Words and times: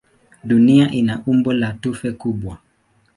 Dunia 0.43 0.91
ina 0.91 1.21
umbo 1.25 1.53
la 1.53 1.73
tufe 1.73 2.11
kubwa. 2.11 2.57